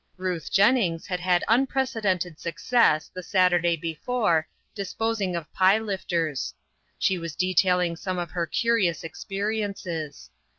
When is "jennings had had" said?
0.51-1.43